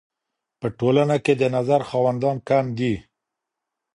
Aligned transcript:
په 0.59 0.67
ټولنه 0.79 1.15
کي 1.25 1.33
د 1.37 1.43
نظر 1.55 1.81
خاوندان 1.89 2.37
کم 2.49 2.65
دي. 2.77 2.93